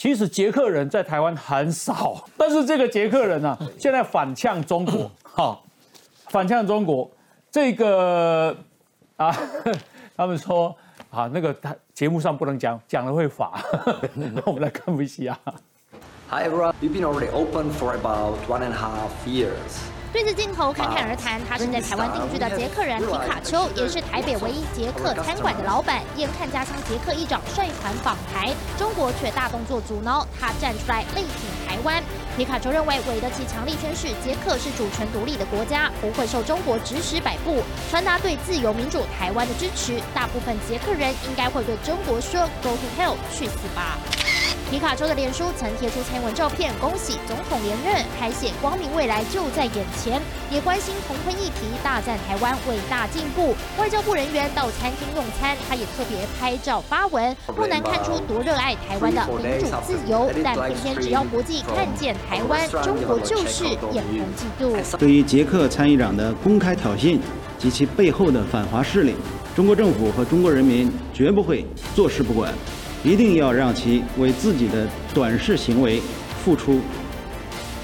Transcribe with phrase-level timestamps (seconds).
[0.00, 5.60] 其实捷克人在台湾很少，但是这个捷克人呢，现在反呛中国， 哈，
[6.30, 7.10] 反呛中国，
[7.50, 8.56] 这个
[9.18, 9.30] 啊，
[10.16, 10.74] 他们说
[11.10, 13.62] 啊，那个他节目上不能讲，讲了会罚，
[14.14, 15.38] 那 我们来看一下。
[16.30, 19.99] Hi everyone, we've been already open for about one and a half years.
[20.12, 26.02] 对着镜头侃侃而谈，他是在台湾定居的捷克人皮卡丘，也是台北唯一捷克餐馆的老板。
[26.16, 32.02] 眼看家乡捷克一长率团访台，中国却大动作阻挠，他站出来力挺台湾。
[32.36, 40.00] 皮卡丘认为，韦德奇强力宣示，捷克是主权独立的国家，不会受中国指使摆布，传达对自由民主台湾的支持。
[40.12, 43.96] 大部分捷克人应该会对中国说 “Go to hell，去死吧”。
[44.70, 53.52] 皮卡丘的脸书曾贴出蔡英文照片，恭喜总统连任，还写光明未来就在眼前，也关心同婚议题，大赞台湾伟大进步。
[53.80, 60.30] 外交部人员到餐厅用餐，他也特别拍照发文，不难看出多热爱台湾的民主自由。
[60.44, 64.96] 但偏偏只要国际看见台湾，中国就是眼红嫉妒。
[64.98, 67.18] 对于捷克参议长的公开挑衅
[67.58, 69.16] 及其背后的反华势力，
[69.56, 72.54] 中国政府和中国人民绝不会坐视不管。
[73.02, 76.02] 一定要让其为自己的短视行为
[76.44, 76.80] 付出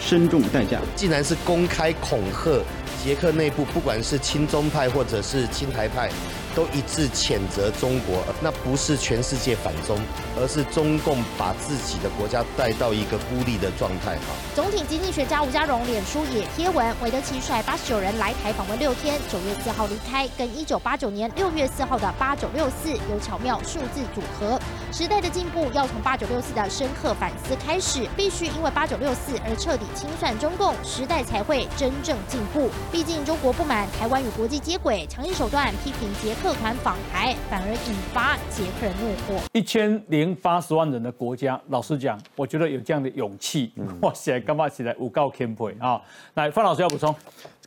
[0.00, 0.78] 深重代价。
[0.94, 2.62] 既然是公开恐吓
[3.02, 6.10] 捷克内部，不管是亲中派或者是亲台派。
[6.52, 9.96] 都一致谴责中国，那不是全世界反中，
[10.36, 14.16] 而是中共把自己的国家带到一个孤立的状态。
[14.16, 24.58] 哈，总体经济学家吴家荣脸书也贴文，韦德奇率八十九人来台访问六天，九月四号离开，跟一九八九年六月四号的八九六四有巧妙数字组合。
[24.92, 32.68] 时代的进步要从八九六四的深刻反思开始，必须因为八九六四而彻底清算中共，时代才会真正进步。
[32.90, 36.34] 毕竟中国不满台湾与国际接轨，强硬手段批评捷。
[36.40, 39.40] 克团访台，反而引发捷克人怒火。
[39.52, 44.96] 一千零八十万人的国家，老实讲，我觉得有这样的勇气，哇塞，干嘛起来？
[44.98, 46.00] 五告天培啊！
[46.34, 47.14] 来，范老师要补充。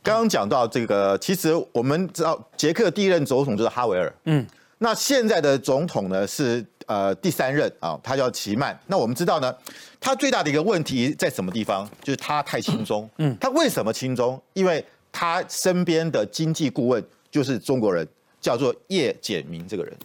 [0.02, 4.12] 刚刚讲到这个，其实我们知道，捷克第一任总统就是哈维尔。
[4.24, 4.44] 嗯，
[4.78, 8.78] 那现在的总统呢是呃第三任啊，他叫齐曼。
[8.86, 9.54] 那我们知道呢，
[10.00, 11.88] 他最大的一个问题在什么地方？
[12.02, 13.08] 就是他太轻松。
[13.18, 14.40] 嗯，他为什么轻松？
[14.52, 18.06] 因为他身边的经济顾问就是中国人。
[18.44, 19.96] 叫做叶简明这个人，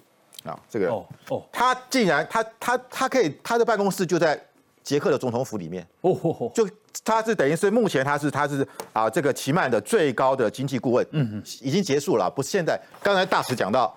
[0.46, 4.42] 啊，这个人，哦哦，他竟然他他他可以，他的办公室就在
[4.82, 6.66] 捷克的总统府里面，哦哦，就
[7.04, 13.94] 他是等于是目前他是他是啊这个齐曼的最高的经济顾问，嗯嗯，已经结束了，不是现在，刚才大使讲到，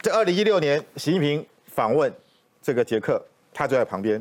[0.00, 1.44] 这二零一六年习近平
[1.78, 2.12] 访问
[2.60, 3.24] 这个捷克，
[3.54, 4.20] 他就在旁边，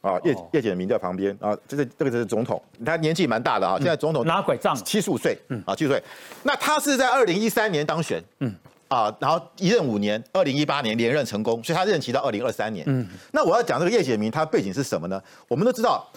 [0.00, 6.02] 啊叶叶简明在旁边，啊这是这个就是总统，他年纪蛮大的啊，现在总统拿拐杖，七十五岁，嗯啊七十岁，
[6.42, 8.54] 那他是在二零一三年当选，嗯。
[8.88, 12.86] 啊，然后一任五年，二零一八年连任成功，所以他任期到二零二三年。
[12.88, 15.20] 嗯，那我要讲这个叶简明，他背景是什么呢？
[15.48, 16.08] 我们都知道，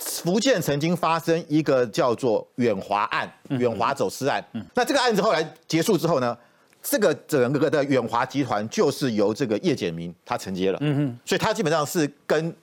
[0.00, 4.44] 福建曾经发生一个叫做远华案、远华走私案。
[4.54, 6.36] 嗯，那这个案子后来结束之后呢，
[6.82, 10.78] 这个整个的远华集团就是由这个叶简明他承接了。
[10.80, 12.54] 嗯哼，所以他基本上是跟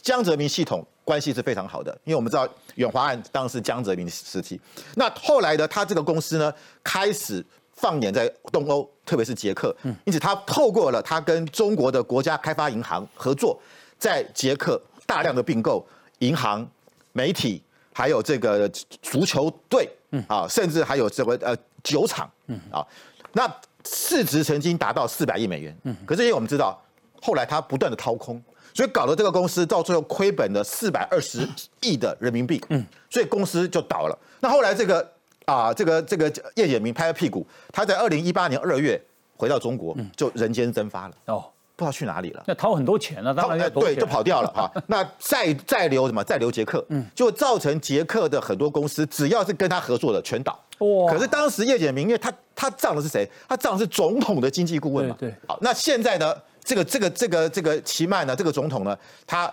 [0.00, 4.60] 江泽民系统关系是非常好的，因为我们知道远华案当时江泽民的时期。
[4.96, 7.44] 那后来的他这个公司呢，开始。
[7.74, 13.60] 放眼在东欧，特别是捷克，嗯因此他透过了他跟中国的国家开发银行合作，
[13.98, 15.84] 在捷克大量的并购
[16.18, 16.64] 银行、
[17.12, 17.60] 媒体，
[17.92, 18.68] 还有这个
[19.00, 22.86] 足球队，嗯啊，甚至还有这个呃酒厂，嗯啊，
[23.32, 23.52] 那
[23.84, 26.80] 市值曾经达到四百亿美元，嗯可是因为我们知道，
[27.20, 28.42] 后来他不断的掏空，
[28.74, 31.48] 所以搞得这个公司到最后亏本了四百二十
[31.80, 34.18] 亿的人民币，嗯所以公司就倒了。
[34.40, 35.12] 那后来这个。
[35.44, 38.98] 啊，这个这个叶简明拍拍屁股，他在二零一八年二月
[39.36, 41.44] 回到中国，就人间蒸发了哦，
[41.74, 42.44] 不知道去哪里了。
[42.46, 44.70] 那掏很多钱了，当然对，就跑掉了 哈。
[44.86, 46.22] 那再再留什么？
[46.22, 50.56] 再留捷克，嗯，就造成捷克的很多公司，只要是跟他合作的全倒。
[50.78, 51.12] 哇！
[51.12, 52.32] 可是当时叶简明，因为他
[52.62, 53.28] 他仗的是谁？
[53.48, 55.16] 他仗的是总统的经济顾问嘛。
[55.18, 55.34] 对。
[55.48, 56.32] 好，那现在呢？
[56.62, 58.36] 这个这个这个这个齐曼呢？
[58.36, 58.96] 这个总统呢？
[59.26, 59.52] 他。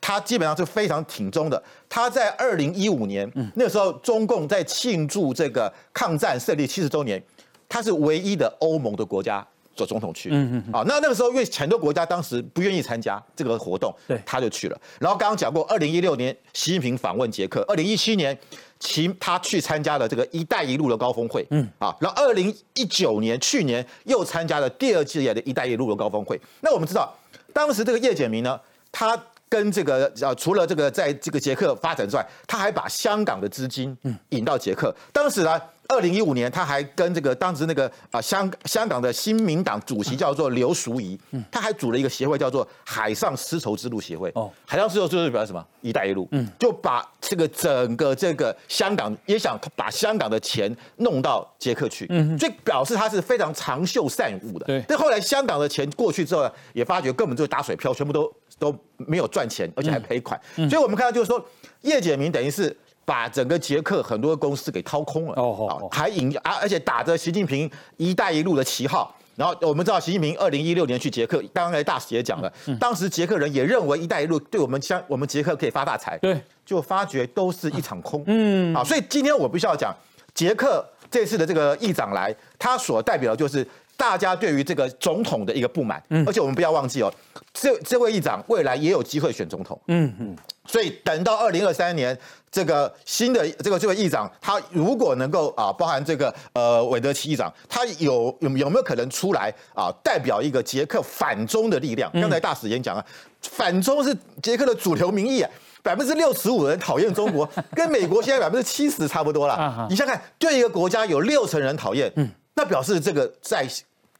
[0.00, 1.62] 他基本上是非常挺中的。
[1.86, 7.22] 他在二零一五年，那时候中共在庆祝这个抗战胜利七十周年，
[7.68, 9.46] 他是唯一的欧盟的国家
[9.78, 10.28] 做总统去。
[10.32, 10.74] 嗯嗯。
[10.74, 14.78] 啊，那那个时候因为很多国家当时不愿意参加这个活动，对，他就去了。
[14.98, 18.36] 然后刚刚讲过，二零一六年习近平访问捷克，二零一七年
[18.80, 21.46] 其他去参加了这个“一带一路”的高峰会。
[21.50, 21.68] 嗯。
[21.78, 26.40] 啊，然后二零一九年去年又参加了第二届的一带一路的高峰会。
[26.60, 27.14] 那我们知道，
[27.52, 28.60] 当时这个叶简明呢，
[28.90, 29.16] 他。
[29.50, 33.96] 跟这个呃，除了这个在这个捷克发展之外，他还把香港的资金
[34.28, 34.94] 引到捷克。
[35.10, 41.18] 当时呢，二零一五年，他还跟这个当时那个啊香香港的新民党主席叫做刘淑仪，
[41.50, 44.28] 他还组了一个协会叫做海上丝绸之路协会。
[44.34, 45.66] 哦哦，海上丝绸之路表示什么？
[45.80, 46.28] 一带一路。
[46.32, 54.66] 嗯，就把这个整个这个香港也想把香港的钱弄到捷克去，嗯，所以表示他是非常长袖善舞的。
[54.66, 60.38] 对但后来香港的钱过去之后呢，也发觉根本就是打水漂，全部都都没有赚钱，而且还赔款。
[60.54, 61.42] 所以我们看到就是说，
[61.80, 62.76] 叶简明等于是。
[63.08, 69.16] 把整个捷克很多公司给掏空了，哦还引啊，而且打着习近平“一带一路”的旗号。
[69.34, 78.22] 然后我们知道，习近平二零一六年去捷克，刚刚才大使也讲了，当时捷克人也认为“一带一路”对我们香我们捷克可以发大财，对，就发觉都是一场空。
[78.26, 79.90] 嗯，啊，所以今天我必须要讲，
[80.34, 83.66] 捷克这次的这个议长来，他所代表的就是
[83.98, 86.00] 大家对于这个总统的一个不满。
[86.10, 87.12] 嗯，而且我们不要忘记哦，
[87.52, 89.78] 这这位议长未来也有机会选总统。
[89.88, 92.16] 嗯嗯，所以等到二零二三年，
[92.50, 102.08] 这个新的这个这位议长，他如果能够啊，包含这个呃韦德奇议长，他有有有没有可能出来啊，代表一个捷克反中的力量？
[102.12, 103.04] 刚才大使演讲啊，
[103.42, 105.50] 反中是捷克的主流民意啊。
[105.80, 109.86] 百分之六十五的人讨厌中国，跟美国现在百分之七十差不多了。
[109.88, 112.12] 你想想看，对一个国家有六成人讨厌，
[112.58, 113.64] 那表示这个在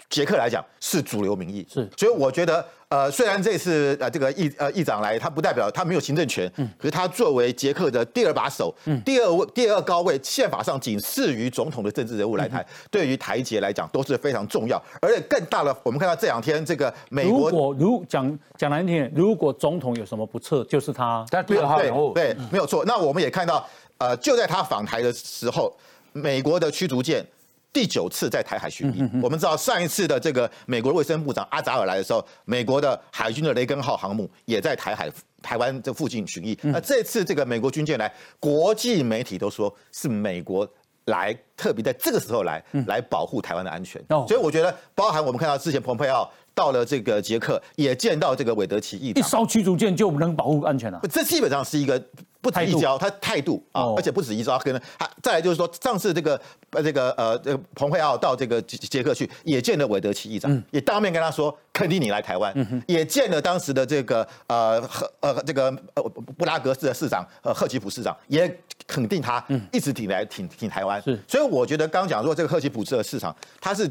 [0.08, 1.66] 捷克来讲是主流民意。
[1.68, 6.48] 是所以我觉得，呃，虽然这次呃这个议呃议长来，他不代表他没有行政权，
[6.78, 14.80] 可是他作为捷克的第二把手，嗯第二位第二高位，宪法上仅次于总统的政治人物来台，对于台捷来讲都是非常重要。
[15.02, 21.26] 而且更大的，我们看到这两天这个美如国果如讲讲难听点，如果总统有什么不测，就是他。
[21.28, 22.84] 但第二号人物，对，没有错。
[22.86, 23.68] 那我们也看到，
[23.98, 25.76] 呃，就在他访台的时候，
[26.12, 27.26] 美国的驱逐舰
[27.72, 29.22] 第九次在台海巡弋。
[29.22, 35.10] 我们知道上一次的这个美国卫生部长阿扎尔来的时候，美国的海军的雷根号航母也在台海。
[35.40, 40.68] 台湾这附近巡弋，那这次这个美国军舰来，国际媒体都说是美国
[41.04, 44.02] 来，特别在这个时候来，来保护台湾的安全。
[44.08, 46.28] 哦所以我觉得，包含我们看到之前蓬佩奥
[46.58, 52.02] 到了这个捷克，也见到这个韦德奇议一长，艘驱逐舰就能保护安全了、这基本上是一个
[52.40, 56.40] 不止一招，他态度啊哦，而且不止一招，可能还再来就是说，上次这个
[56.70, 62.52] 呃这个呃这个蓬佩奥到这个捷捷克去，也见了韦德奇议长，也当面跟他说肯定你来台湾，
[62.88, 66.02] 也见了当时的这个呃赫呃这个呃
[66.36, 68.52] 布拉格市的市长呃赫奇普市长，也
[68.84, 71.16] 肯定他一直挺来挺挺台湾，是。
[71.28, 73.88] 所以我觉得刚讲说这个赫奇普市的市场，他是。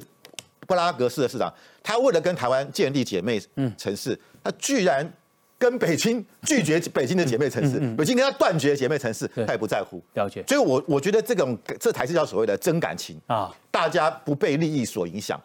[0.68, 3.42] 布拉格市的市长，他为了跟台湾建立姐妹
[3.78, 5.12] 城市，他居然
[5.58, 10.00] 跟北京拒绝北京的姐妹城市，北京跟他断绝姐妹城市，他也不在乎。
[10.14, 10.44] 了解。
[10.48, 15.42] 所以我我觉得这种这才是叫所谓的真感情啊，大家不被利益所影响。